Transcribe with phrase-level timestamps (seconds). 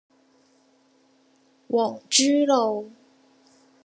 [1.69, 2.91] 皇珠路